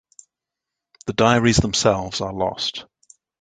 [1.05, 2.85] The diaries themselves are lost.